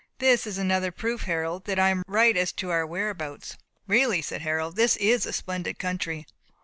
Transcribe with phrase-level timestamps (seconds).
[0.17, 3.55] This is another proof, Harold, that I am right as to our whereabouts."
[3.85, 6.25] "Really," said Harold, "this is a splendid country.